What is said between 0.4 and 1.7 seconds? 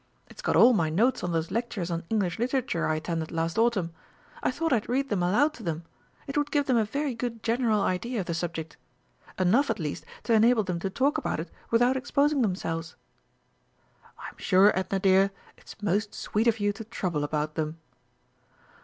got all my notes on those